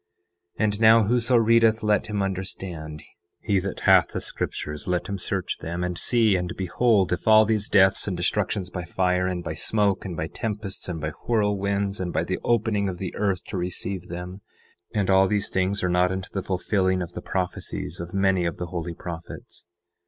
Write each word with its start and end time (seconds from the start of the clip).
10:14 0.59 0.65
And 0.65 0.81
now, 0.81 1.03
whoso 1.03 1.35
readeth, 1.37 1.83
let 1.83 2.07
him 2.07 2.23
understand; 2.23 3.03
he 3.39 3.59
that 3.59 3.81
hath 3.81 4.07
the 4.13 4.19
scriptures, 4.19 4.87
let 4.87 5.07
him 5.07 5.19
search 5.19 5.59
them, 5.59 5.83
and 5.83 5.95
see 5.95 6.35
and 6.35 6.51
behold 6.57 7.13
if 7.13 7.27
all 7.27 7.45
these 7.45 7.69
deaths 7.69 8.07
and 8.07 8.17
destructions 8.17 8.71
by 8.71 8.83
fire, 8.83 9.27
and 9.27 9.43
by 9.43 9.53
smoke, 9.53 10.03
and 10.03 10.17
by 10.17 10.25
tempests, 10.25 10.89
and 10.89 10.99
by 11.01 11.11
whirlwinds, 11.27 11.99
and 11.99 12.11
by 12.13 12.23
the 12.23 12.39
opening 12.43 12.89
of 12.89 12.97
the 12.97 13.15
earth 13.15 13.43
to 13.43 13.57
receive 13.57 14.07
them, 14.07 14.41
and 14.91 15.11
all 15.11 15.27
these 15.27 15.51
things 15.51 15.83
are 15.83 15.87
not 15.87 16.11
unto 16.11 16.29
the 16.33 16.41
fulfilling 16.41 17.03
of 17.03 17.13
the 17.13 17.21
prophecies 17.21 17.99
of 17.99 18.11
many 18.11 18.43
of 18.43 18.57
the 18.57 18.65
holy 18.73 18.95
prophets. 18.95 19.67